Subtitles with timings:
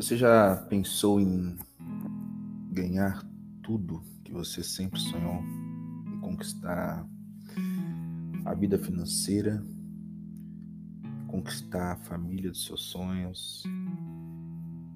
[0.00, 1.58] Você já pensou em
[2.72, 3.22] ganhar
[3.62, 5.42] tudo que você sempre sonhou?
[6.06, 7.06] Em conquistar
[8.46, 9.62] a vida financeira,
[11.26, 13.62] conquistar a família dos seus sonhos,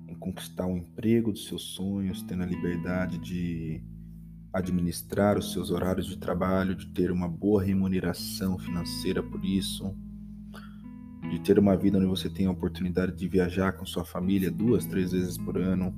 [0.08, 3.84] em conquistar o emprego dos seus sonhos, tendo a liberdade de
[4.54, 9.94] administrar os seus horários de trabalho, de ter uma boa remuneração financeira por isso
[11.34, 14.86] de ter uma vida onde você tem a oportunidade de viajar com sua família duas,
[14.86, 15.92] três vezes por ano,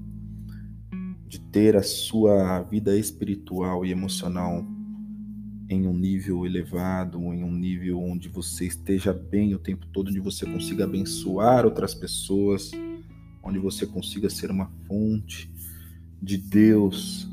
[1.29, 4.65] de ter a sua vida espiritual e emocional
[5.69, 10.21] em um nível elevado, em um nível onde você esteja bem o tempo todo, onde
[10.21, 12.71] você consiga abençoar outras pessoas,
[13.43, 15.53] onde você consiga ser uma fonte
[16.23, 17.29] de Deus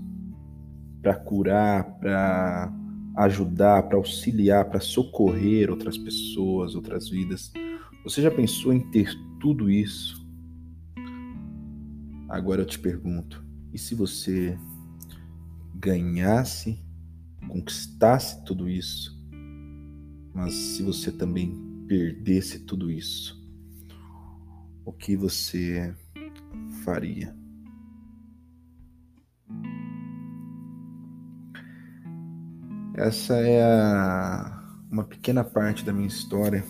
[1.01, 2.73] para curar, para
[3.15, 7.53] ajudar, para auxiliar, para socorrer outras pessoas, outras vidas.
[8.03, 10.27] Você já pensou em ter tudo isso?
[12.27, 14.59] Agora eu te pergunto: e se você
[15.73, 16.83] ganhasse,
[17.47, 19.17] conquistasse tudo isso,
[20.33, 21.55] mas se você também
[21.87, 23.41] perdesse tudo isso,
[24.83, 25.95] o que você
[26.83, 27.33] faria?
[32.95, 36.65] Essa é a, uma pequena parte da minha história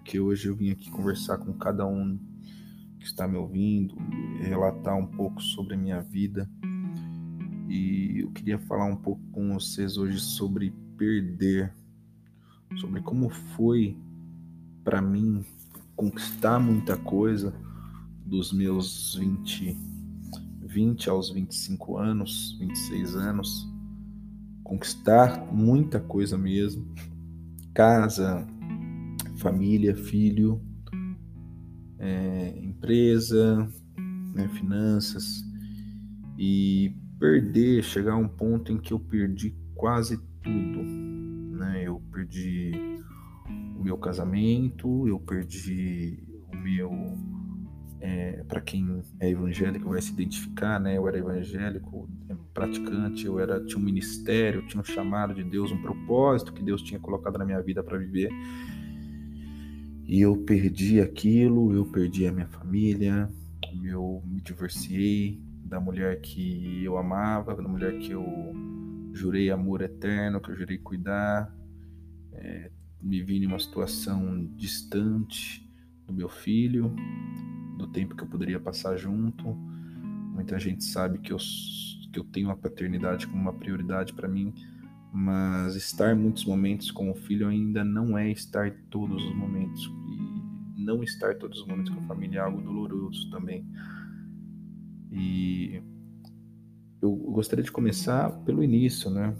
[0.00, 2.18] porque hoje eu vim aqui conversar com cada um
[2.98, 3.94] que está me ouvindo,
[4.40, 6.48] relatar um pouco sobre a minha vida.
[7.68, 11.74] E eu queria falar um pouco com vocês hoje sobre perder,
[12.80, 13.94] sobre como foi
[14.82, 15.44] para mim
[15.94, 17.54] conquistar muita coisa
[18.24, 19.76] dos meus 20,
[20.62, 23.68] 20 aos 25 anos, 26 anos,
[24.64, 26.86] conquistar muita coisa mesmo,
[27.74, 28.46] casa,
[29.40, 30.60] família, filho,
[31.98, 33.66] é, empresa,
[34.34, 35.42] né, finanças
[36.38, 40.82] e perder, chegar a um ponto em que eu perdi quase tudo,
[41.58, 41.82] né?
[41.84, 42.72] Eu perdi
[43.78, 46.22] o meu casamento, eu perdi
[46.52, 46.90] o meu
[48.00, 50.96] é, para quem é evangélico vai se identificar, né?
[50.96, 55.70] Eu era evangélico, é, praticante, eu era tinha um ministério, tinha um chamado de Deus,
[55.70, 58.30] um propósito que Deus tinha colocado na minha vida para viver
[60.10, 63.30] e eu perdi aquilo, eu perdi a minha família,
[63.84, 68.26] eu me divorciei da mulher que eu amava, da mulher que eu
[69.12, 71.54] jurei amor eterno, que eu jurei cuidar.
[72.32, 75.64] É, me vi em uma situação distante
[76.08, 76.92] do meu filho,
[77.78, 79.46] do tempo que eu poderia passar junto.
[80.34, 81.38] Muita gente sabe que eu,
[82.12, 84.52] que eu tenho a paternidade como uma prioridade para mim,
[85.12, 89.90] mas estar muitos momentos com o filho ainda não é estar todos os momentos.
[90.08, 93.66] E não estar todos os momentos com a família é algo doloroso também.
[95.10, 95.82] E
[97.02, 99.34] eu gostaria de começar pelo início, né?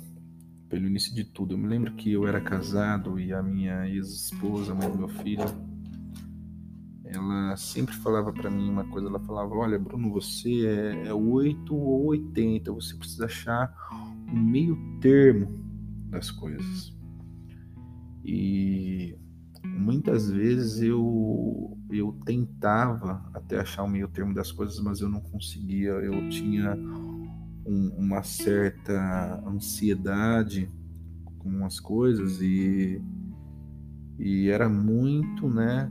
[0.69, 1.55] Pelo início de tudo.
[1.55, 5.45] Eu me lembro que eu era casado e a minha ex-esposa, mãe do meu filho,
[7.05, 9.09] ela sempre falava para mim uma coisa.
[9.09, 13.73] Ela falava: Olha, Bruno, você é, é 8 ou 80, você precisa achar
[14.33, 15.60] um meio termo
[16.11, 16.95] das coisas.
[18.25, 19.17] E
[19.65, 25.21] muitas vezes eu eu tentava até achar um meio termo das coisas, mas eu não
[25.21, 25.91] conseguia.
[25.91, 26.77] Eu tinha
[27.67, 30.71] um, uma certa ansiedade
[31.39, 33.03] com as coisas e
[34.19, 35.91] e era muito, né?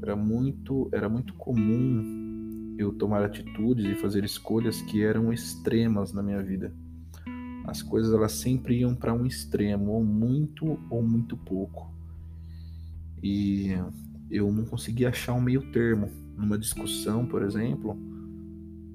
[0.00, 6.22] Era muito, era muito comum eu tomar atitudes e fazer escolhas que eram extremas na
[6.22, 6.72] minha vida
[7.70, 11.94] as coisas elas sempre iam para um extremo, ou muito ou muito pouco.
[13.22, 13.68] E
[14.28, 16.10] eu não conseguia achar um meio termo.
[16.36, 17.96] Numa discussão, por exemplo,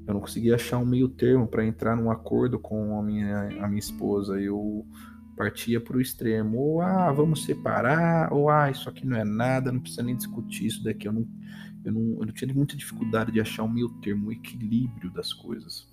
[0.05, 3.67] eu não conseguia achar um meio termo para entrar num acordo com a minha, a
[3.67, 4.41] minha esposa.
[4.41, 4.85] Eu
[5.37, 9.71] partia para o extremo, ou ah, vamos separar, ou ah, isso aqui não é nada,
[9.71, 11.07] não precisa nem discutir isso daqui.
[11.07, 11.25] Eu não,
[11.85, 15.31] eu não, eu não tinha muita dificuldade de achar um meio termo, um equilíbrio das
[15.31, 15.87] coisas.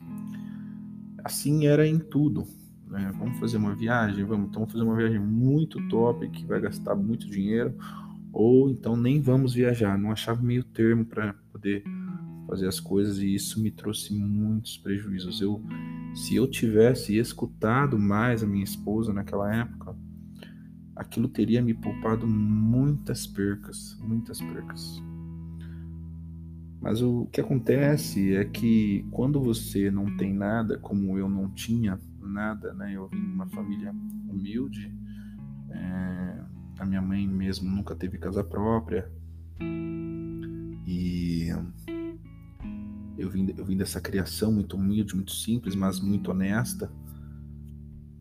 [1.23, 2.45] Assim era em tudo.
[2.93, 3.11] Né?
[3.19, 4.23] Vamos fazer uma viagem?
[4.23, 7.75] Vamos, então fazer uma viagem muito top que vai gastar muito dinheiro,
[8.31, 9.97] ou então nem vamos viajar.
[9.97, 11.83] Não achava meio termo para poder
[12.47, 15.41] fazer as coisas e isso me trouxe muitos prejuízos.
[15.41, 15.65] Eu,
[16.15, 19.97] se eu tivesse escutado mais a minha esposa naquela época,
[20.95, 25.03] aquilo teria me poupado muitas percas, muitas percas.
[26.79, 31.99] Mas o que acontece é que quando você não tem nada, como eu não tinha,
[32.27, 32.95] nada, né?
[32.95, 33.95] Eu vim de uma família
[34.29, 34.95] humilde,
[35.71, 36.45] é,
[36.79, 39.11] a minha mãe mesmo nunca teve casa própria
[40.87, 41.49] e
[43.17, 46.91] Eu vim, eu vim dessa criação muito humilde, muito simples, mas muito honesta.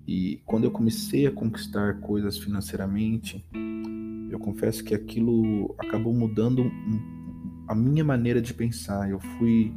[0.08, 3.44] E quando eu comecei a conquistar coisas financeiramente,
[4.30, 6.70] eu confesso que aquilo acabou mudando
[7.68, 9.10] a minha maneira de pensar.
[9.10, 9.74] Eu fui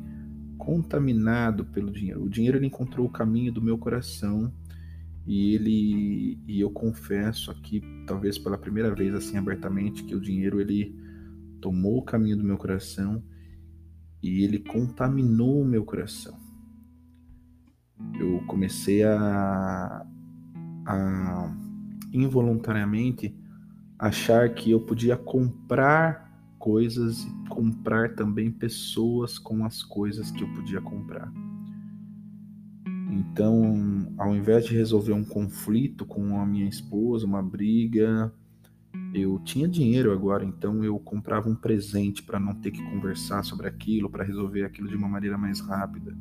[0.59, 2.25] contaminado pelo dinheiro.
[2.25, 4.53] O dinheiro ele encontrou o caminho do meu coração
[5.27, 10.61] e ele e eu confesso aqui, talvez pela primeira vez assim abertamente, que o dinheiro
[10.61, 10.95] ele
[11.61, 13.23] tomou o caminho do meu coração
[14.23, 16.39] e ele contaminou o meu coração.
[18.19, 20.07] Eu comecei a,
[20.87, 21.57] a
[22.13, 23.35] involuntariamente
[23.99, 26.24] achar que eu podia comprar
[26.65, 31.31] coisas e comprar também pessoas com as coisas que eu podia comprar.
[33.11, 38.33] Então, ao invés de resolver um conflito com a minha esposa, uma briga,
[39.13, 43.69] eu tinha dinheiro agora, então eu comprava um presente para não ter que conversar sobre
[43.69, 46.17] aquilo, para resolver aquilo de uma maneira mais rápida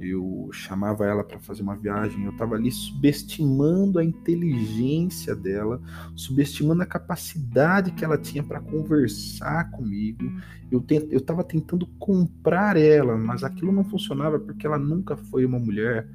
[0.00, 5.80] eu chamava ela para fazer uma viagem, eu estava ali subestimando a inteligência dela,
[6.14, 10.24] subestimando a capacidade que ela tinha para conversar comigo.
[10.70, 16.08] Eu estava tentando comprar ela, mas aquilo não funcionava porque ela nunca foi uma mulher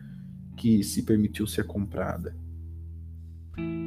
[0.55, 2.35] que se permitiu ser comprada.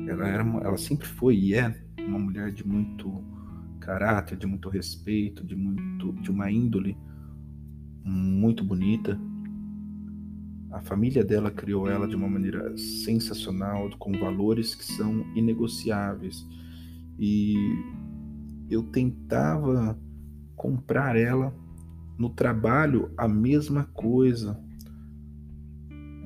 [0.09, 3.25] Ela, era ela sempre foi e é uma mulher de muito
[3.81, 6.97] caráter, de muito respeito, de muito de uma índole
[8.05, 9.19] muito bonita
[10.77, 16.47] a família dela criou ela de uma maneira sensacional, com valores que são inegociáveis.
[17.19, 17.57] E
[18.69, 19.99] eu tentava
[20.55, 21.55] comprar ela
[22.19, 24.63] no trabalho a mesma coisa.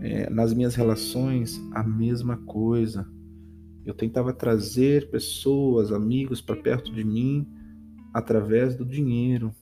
[0.01, 3.07] É, nas minhas relações, a mesma coisa.
[3.87, 7.47] Eu tentava trazer pessoas, amigos para perto de mim
[8.13, 9.55] através do dinheiro.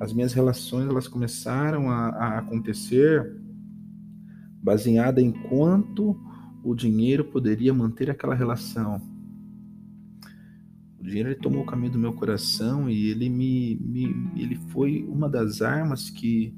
[0.00, 3.45] As minhas relações elas começaram a, a acontecer
[4.66, 6.20] baseada em quanto
[6.64, 9.00] o dinheiro poderia manter aquela relação.
[10.98, 15.04] O dinheiro ele tomou o caminho do meu coração e ele me, me ele foi
[15.04, 16.52] uma das armas que,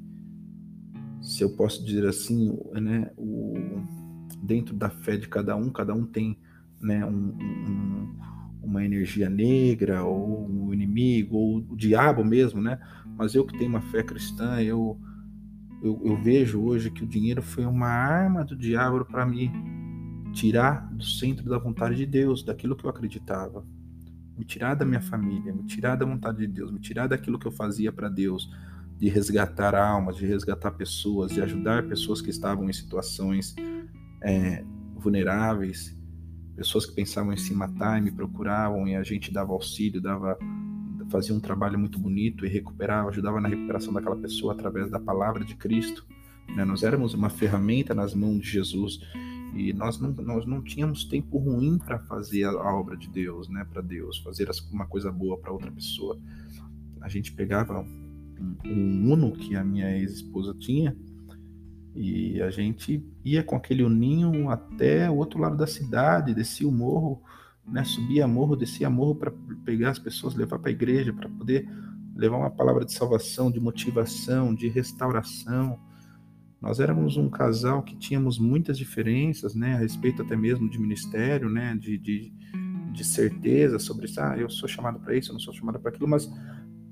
[1.21, 3.53] se eu posso dizer assim, né, o,
[4.41, 6.35] dentro da fé de cada um, cada um tem
[6.81, 8.15] né, um, um,
[8.63, 12.79] uma energia negra ou um inimigo ou o diabo mesmo, né?
[13.15, 14.99] Mas eu que tenho uma fé cristã, eu
[15.81, 19.51] eu, eu vejo hoje que o dinheiro foi uma arma do diabo para me
[20.33, 23.65] tirar do centro da vontade de Deus, daquilo que eu acreditava.
[24.37, 27.45] Me tirar da minha família, me tirar da vontade de Deus, me tirar daquilo que
[27.45, 28.49] eu fazia para Deus,
[28.97, 33.55] de resgatar almas, de resgatar pessoas, de ajudar pessoas que estavam em situações
[34.21, 34.63] é,
[34.95, 35.97] vulneráveis,
[36.55, 40.37] pessoas que pensavam em se matar e me procuravam e a gente dava auxílio, dava
[41.09, 45.43] fazia um trabalho muito bonito e recuperava, ajudava na recuperação daquela pessoa através da palavra
[45.43, 46.05] de Cristo.
[46.55, 46.63] Né?
[46.65, 48.99] Nós éramos uma ferramenta nas mãos de Jesus
[49.55, 53.65] e nós não, nós não tínhamos tempo ruim para fazer a, obra de Deus, né?
[53.71, 56.19] Para Deus, fazer uma coisa boa para outra pessoa.
[57.01, 60.95] A gente pegava um, um Uno que a minha ex-esposa tinha
[61.95, 66.71] e a gente ia com aquele uninho até o outro lado da cidade, descia o
[66.71, 67.21] morro
[67.71, 69.31] né, subia morro, descia morro para
[69.63, 71.67] pegar as pessoas, levar para a igreja, para poder
[72.15, 75.79] levar uma palavra de salvação, de motivação, de restauração.
[76.61, 81.49] Nós éramos um casal que tínhamos muitas diferenças, né, a respeito até mesmo de ministério,
[81.49, 82.33] né, de, de,
[82.91, 84.19] de certeza sobre isso.
[84.19, 86.29] Ah, eu sou chamado para isso, eu não sou chamado para aquilo, mas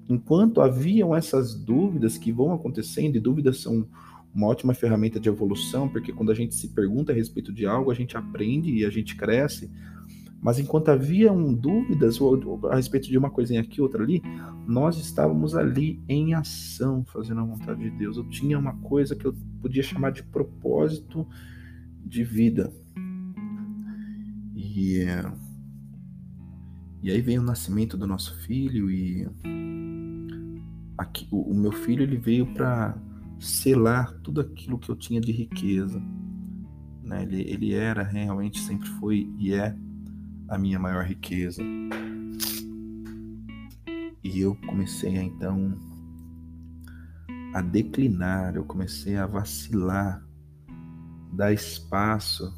[0.08, 3.88] enquanto haviam essas dúvidas que vão acontecendo, e dúvidas são
[4.34, 7.92] uma ótima ferramenta de evolução, porque quando a gente se pergunta a respeito de algo,
[7.92, 9.70] a gente aprende e a gente cresce.
[10.42, 12.20] Mas enquanto haviam dúvidas
[12.70, 14.22] a respeito de uma coisinha aqui, outra ali,
[14.68, 18.18] nós estávamos ali em ação, fazendo a vontade de Deus.
[18.18, 21.28] Eu tinha uma coisa que eu podia chamar de propósito
[22.06, 22.72] de vida.
[24.56, 25.06] E,
[27.02, 29.28] e aí vem o nascimento do nosso filho e
[30.98, 32.98] aqui, o, o meu filho ele veio para
[33.40, 36.02] selar tudo aquilo que eu tinha de riqueza.
[37.04, 37.24] Né?
[37.24, 39.76] Ele, ele era realmente sempre foi e é
[40.48, 41.62] a minha maior riqueza.
[44.24, 45.78] E eu comecei a, então
[47.54, 50.24] a declinar, eu comecei a vacilar,
[51.32, 52.54] dar espaço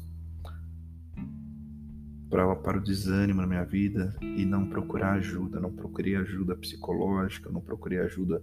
[2.28, 7.60] para, o desânimo na minha vida e não procurar ajuda, não procurei ajuda psicológica, não
[7.60, 8.42] procurei ajuda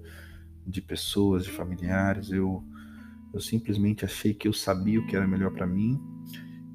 [0.65, 2.29] de pessoas, de familiares.
[2.29, 2.63] Eu,
[3.33, 6.01] eu simplesmente achei que eu sabia o que era melhor para mim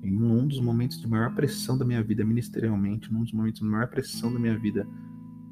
[0.02, 3.66] em um dos momentos de maior pressão da minha vida ministerialmente, num dos momentos de
[3.66, 4.86] maior pressão da minha vida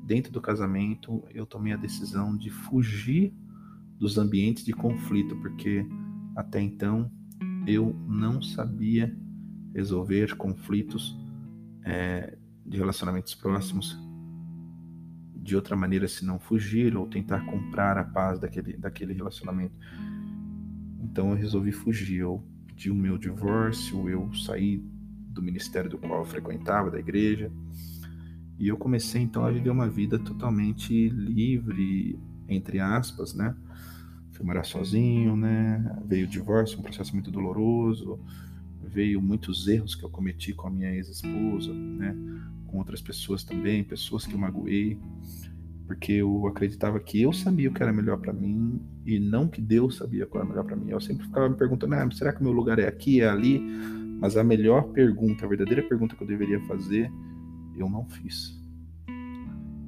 [0.05, 3.33] dentro do casamento, eu tomei a decisão de fugir
[3.97, 5.87] dos ambientes de conflito, porque
[6.35, 7.11] até então
[7.67, 9.17] eu não sabia
[9.73, 11.17] resolver conflitos
[11.85, 13.97] é, de relacionamentos próximos
[15.37, 19.75] de outra maneira se não fugir ou tentar comprar a paz daquele, daquele relacionamento.
[21.01, 22.21] Então eu resolvi fugir.
[22.21, 22.45] Eu
[22.81, 24.83] pedi o meu divórcio, eu saí
[25.29, 27.53] do ministério do qual eu frequentava, da igreja,
[28.59, 32.19] e eu comecei então a viver uma vida totalmente livre,
[32.49, 33.55] entre aspas, né?
[34.31, 35.95] Fui morar sozinho, né?
[36.07, 38.19] Veio o divórcio, um processo muito doloroso,
[38.83, 42.17] veio muitos erros que eu cometi com a minha ex-esposa, né?
[42.67, 44.99] Com outras pessoas também, pessoas que eu magoei,
[45.91, 49.61] porque eu acreditava que eu sabia o que era melhor para mim e não que
[49.61, 50.89] Deus sabia o que era melhor para mim.
[50.89, 53.59] Eu sempre ficava me perguntando: ah, será que o meu lugar é aqui, é ali?
[54.21, 57.11] Mas a melhor pergunta, a verdadeira pergunta que eu deveria fazer,
[57.77, 58.57] eu não fiz.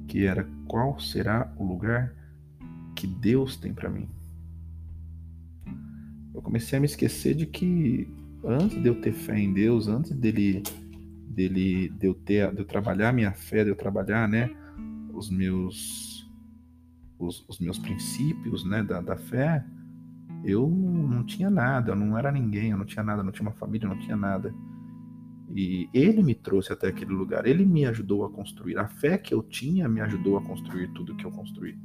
[0.05, 2.13] Que era qual será o lugar
[2.97, 4.09] que Deus tem para mim?
[6.35, 10.11] Eu comecei a me esquecer de que antes de eu ter fé em Deus, antes
[10.11, 10.63] dele
[11.29, 14.53] dele de eu ter de eu trabalhar minha fé, de eu trabalhar, né,
[15.13, 16.27] os meus
[17.17, 19.63] os, os meus princípios, né, da, da fé,
[20.43, 23.55] eu não tinha nada, eu não era ninguém, eu não tinha nada, não tinha uma
[23.55, 24.53] família, não tinha nada.
[25.55, 28.77] E ele me trouxe até aquele lugar, ele me ajudou a construir.
[28.77, 31.77] A fé que eu tinha me ajudou a construir tudo que eu construí.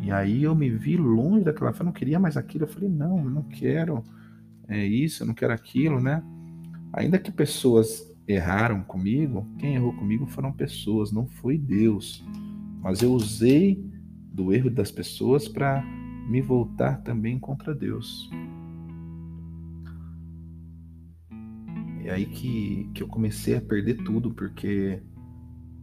[0.00, 2.64] E aí eu me vi longe daquela fé, eu não queria mais aquilo.
[2.64, 4.02] Eu falei, não, eu não quero
[4.68, 6.22] é isso, eu não quero aquilo, né?
[6.92, 12.24] Ainda que pessoas erraram comigo, quem errou comigo foram pessoas, não foi Deus.
[12.80, 13.84] Mas eu usei
[14.32, 15.82] do erro das pessoas para
[16.28, 18.30] me voltar também contra Deus.
[22.04, 25.00] É aí que, que eu comecei a perder tudo, porque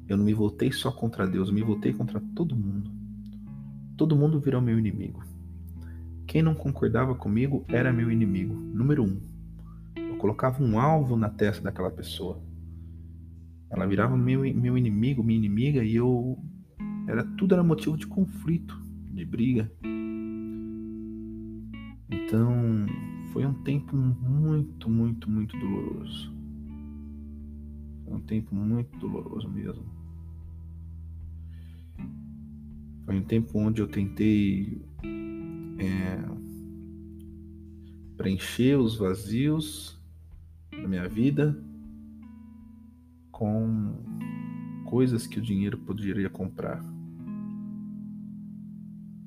[0.08, 2.92] eu não me voltei só contra Deus, eu me voltei contra todo mundo.
[3.96, 5.24] Todo mundo virou meu inimigo.
[6.26, 9.29] Quem não concordava comigo era meu inimigo, número um.
[10.20, 12.44] Colocava um alvo na testa daquela pessoa.
[13.70, 16.38] Ela virava meu, meu inimigo, minha inimiga, e eu.
[17.08, 18.78] Era, tudo era motivo de conflito,
[19.14, 19.72] de briga.
[22.10, 22.86] Então,
[23.32, 26.34] foi um tempo muito, muito, muito doloroso.
[28.04, 29.86] Foi um tempo muito doloroso mesmo.
[33.06, 34.82] Foi um tempo onde eu tentei
[35.80, 36.20] é,
[38.18, 39.99] preencher os vazios
[40.82, 41.56] da minha vida
[43.32, 43.94] com
[44.86, 46.84] coisas que o dinheiro poderia comprar.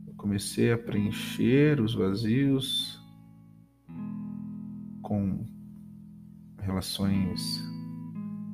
[0.07, 3.01] Eu comecei a preencher os vazios
[5.01, 5.47] com
[6.59, 7.61] relações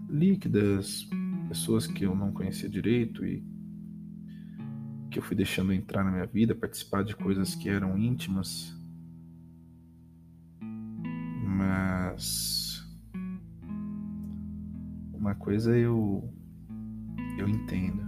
[0.08, 1.08] líquidas,
[1.48, 3.42] pessoas que eu não conhecia direito e
[5.10, 8.74] que eu fui deixando entrar na minha vida, participar de coisas que eram íntimas.
[11.42, 12.57] Mas
[15.28, 16.24] uma coisa eu
[17.36, 18.02] eu entendo.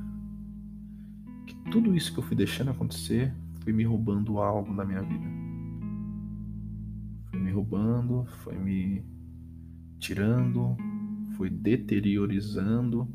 [1.47, 5.27] Que tudo isso que eu fui deixando acontecer foi me roubando algo da minha vida.
[7.31, 9.05] Foi me roubando, foi me
[9.99, 10.77] tirando,
[11.37, 13.07] foi deteriorizando.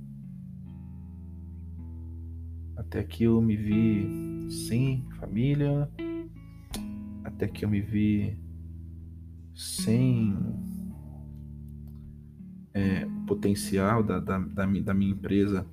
[2.78, 5.90] Até que eu me vi sem família,
[7.24, 8.38] até que eu me vi
[9.56, 10.38] sem
[12.76, 15.66] é, potencial da, da, da, da minha empresa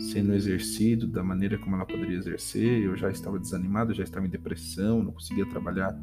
[0.00, 2.82] sendo exercido da maneira como ela poderia exercer.
[2.82, 5.96] Eu já estava desanimado, já estava em depressão, não conseguia trabalhar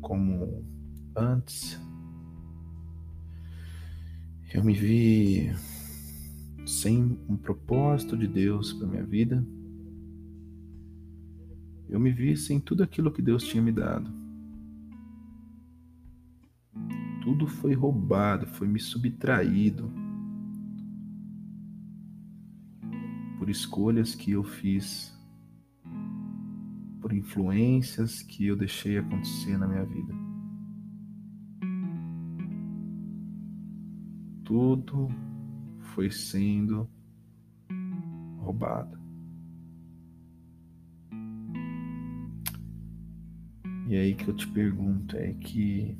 [0.00, 0.64] como
[1.16, 1.80] antes.
[4.52, 5.50] Eu me vi
[6.66, 9.44] sem um propósito de Deus para minha vida.
[11.88, 14.21] Eu me vi sem tudo aquilo que Deus tinha me dado.
[17.22, 19.88] Tudo foi roubado, foi me subtraído
[23.38, 25.16] por escolhas que eu fiz,
[27.00, 30.12] por influências que eu deixei acontecer na minha vida.
[34.42, 35.08] Tudo
[35.94, 36.90] foi sendo
[38.38, 39.00] roubada.
[43.88, 45.96] E aí que eu te pergunto é que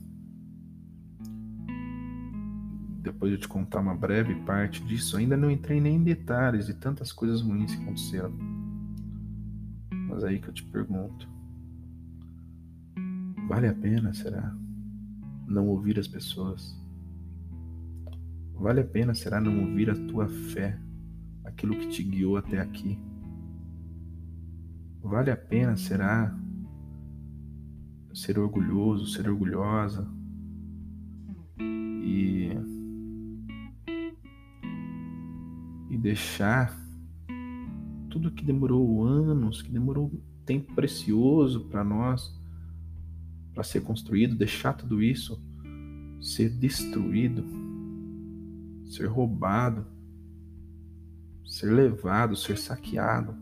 [3.02, 6.66] depois de eu te contar uma breve parte disso, ainda não entrei nem em detalhes
[6.66, 8.32] de tantas coisas ruins que aconteceram.
[10.08, 11.28] Mas aí que eu te pergunto,
[13.48, 14.54] vale a pena, será?
[15.48, 16.80] Não ouvir as pessoas?
[18.54, 20.78] Vale a pena, será, não ouvir a tua fé,
[21.44, 22.96] aquilo que te guiou até aqui?
[25.02, 26.38] Vale a pena, será,
[28.14, 30.08] ser orgulhoso, ser orgulhosa.
[31.58, 32.52] E,
[35.92, 36.76] e deixar
[38.10, 40.10] tudo que demorou anos, que demorou
[40.44, 42.34] tempo precioso para nós,
[43.54, 45.40] para ser construído, deixar tudo isso
[46.22, 47.44] ser destruído,
[48.86, 49.84] ser roubado,
[51.44, 53.36] ser levado, ser saqueado.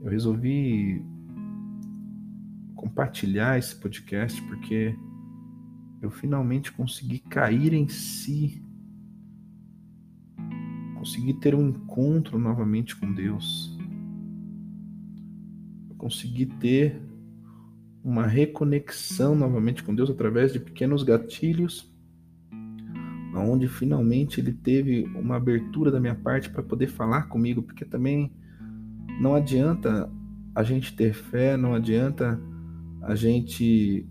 [0.00, 1.04] Eu resolvi
[2.74, 4.96] compartilhar esse podcast porque
[6.00, 8.62] eu finalmente consegui cair em si,
[10.96, 13.76] consegui ter um encontro novamente com Deus,
[15.88, 17.00] eu consegui ter
[18.02, 21.92] uma reconexão novamente com Deus através de pequenos gatilhos,
[23.34, 28.32] onde finalmente Ele teve uma abertura da minha parte para poder falar comigo, porque também
[29.20, 30.10] não adianta
[30.54, 32.40] a gente ter fé, não adianta
[33.02, 34.08] a gente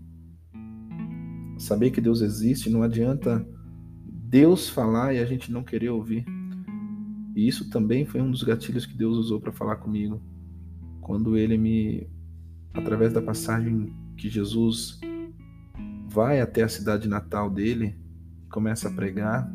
[1.58, 3.46] saber que Deus existe, não adianta
[4.28, 6.24] Deus falar e a gente não querer ouvir.
[7.34, 10.20] E isso também foi um dos gatilhos que Deus usou para falar comigo.
[11.00, 12.08] Quando ele me
[12.74, 15.00] através da passagem que Jesus
[16.08, 17.96] vai até a cidade natal dele,
[18.50, 19.50] começa a pregar,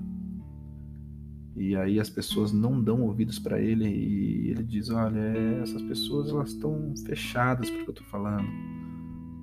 [1.56, 5.20] e aí as pessoas não dão ouvidos para ele e ele diz: "Olha,
[5.62, 8.48] essas pessoas elas estão fechadas porque eu estou falando.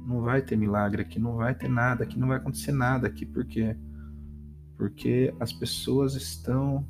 [0.08, 3.26] Não vai ter milagre aqui, não vai ter nada aqui, não vai acontecer nada aqui
[3.26, 3.76] porque
[4.74, 6.86] porque as pessoas estão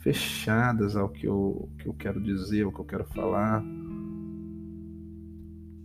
[0.00, 3.62] fechadas ao que eu, que eu quero dizer, ao que eu quero falar.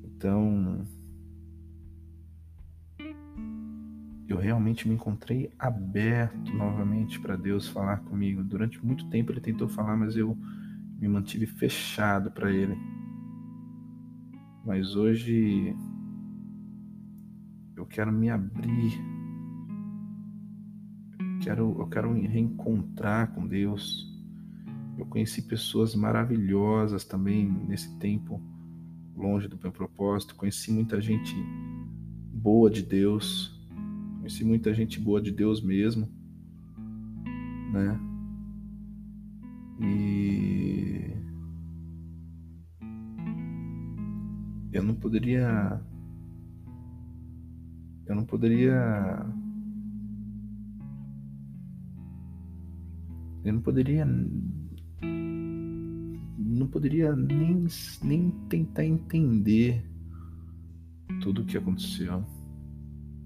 [0.03, 0.83] Então,
[4.27, 8.43] eu realmente me encontrei aberto novamente para Deus falar comigo.
[8.43, 10.35] Durante muito tempo ele tentou falar, mas eu
[10.99, 12.75] me mantive fechado para ele.
[14.65, 15.75] Mas hoje
[17.87, 18.93] quero me abrir.
[21.19, 24.05] Eu quero, eu quero reencontrar com Deus.
[24.97, 28.41] Eu conheci pessoas maravilhosas também nesse tempo
[29.15, 30.35] longe do meu propósito.
[30.35, 31.35] Conheci muita gente
[32.33, 33.57] boa de Deus
[34.27, 36.05] Conheci muita gente boa de Deus mesmo,
[37.71, 37.97] né?
[39.79, 41.13] E
[44.73, 45.81] eu não poderia
[48.07, 49.25] eu não poderia
[53.43, 54.05] eu não poderia
[56.37, 57.65] não poderia nem,
[58.03, 59.85] nem tentar entender
[61.21, 62.23] tudo o que aconteceu,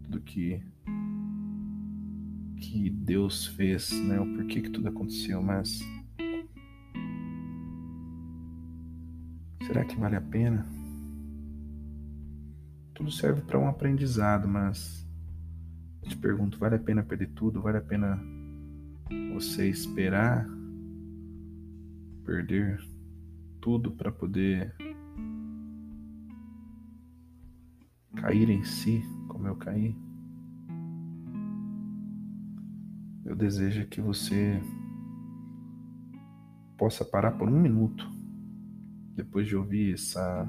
[0.04, 0.62] tudo que
[2.58, 4.20] que Deus fez, né?
[4.20, 5.80] O porquê que tudo aconteceu, mas
[9.66, 10.81] será que vale a pena?
[13.02, 15.04] Tudo serve para um aprendizado, mas
[16.04, 17.60] eu te pergunto, vale a pena perder tudo?
[17.60, 18.22] Vale a pena
[19.34, 20.48] você esperar
[22.24, 22.80] perder
[23.60, 24.76] tudo para poder
[28.18, 29.98] cair em si, como eu caí?
[33.26, 34.62] eu desejo que você
[36.78, 38.08] possa parar por um minuto
[39.16, 40.46] depois de ouvir essa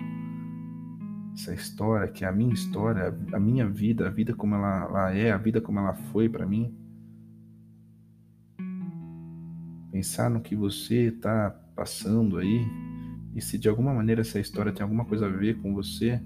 [1.34, 5.14] essa história que é a minha história, a minha vida, a vida como ela, ela
[5.14, 6.74] é, a vida como ela foi para mim.
[9.90, 12.66] Pensar no que você está passando aí
[13.34, 16.20] e se de alguma maneira essa história tem alguma coisa a ver com você,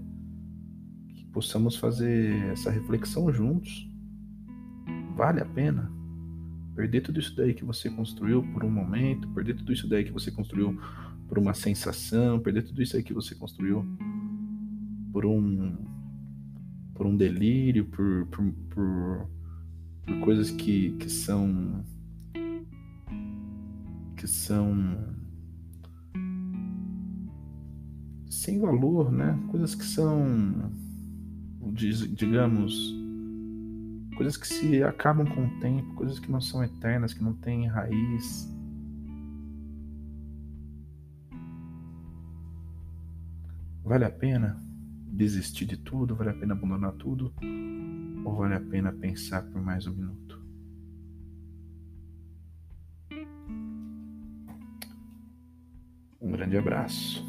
[1.14, 3.88] que possamos fazer essa reflexão juntos.
[5.14, 5.90] Vale a pena?
[6.74, 10.12] Perder tudo isso daí que você construiu por um momento, perder tudo isso daí que
[10.12, 10.78] você construiu
[11.28, 13.86] por uma sensação, perder tudo isso aí que você construiu
[15.16, 15.74] por um
[16.94, 19.31] por um delírio, por, por, por,
[20.05, 21.83] por coisas que, que são
[24.14, 25.16] que são
[28.29, 29.42] sem valor, né?
[29.50, 30.70] Coisas que são
[32.12, 32.94] digamos
[34.16, 37.66] coisas que se acabam com o tempo, coisas que não são eternas, que não têm
[37.68, 38.55] raiz.
[43.83, 44.65] Vale a pena
[45.16, 46.14] desistir de tudo?
[46.14, 47.35] Vale a pena abandonar tudo?
[48.24, 50.40] Ou vale a pena pensar por mais um minuto?
[56.20, 57.25] Um grande abraço.